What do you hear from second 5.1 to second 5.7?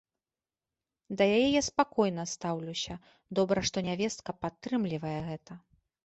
гэта.